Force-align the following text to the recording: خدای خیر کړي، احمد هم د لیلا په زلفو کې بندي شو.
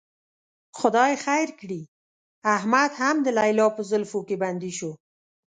خدای 0.79 1.13
خیر 1.25 1.49
کړي، 1.59 1.81
احمد 2.55 2.91
هم 3.01 3.15
د 3.25 3.27
لیلا 3.37 3.67
په 3.75 3.81
زلفو 3.91 4.19
کې 4.27 4.35
بندي 4.43 4.71
شو. 4.77 4.91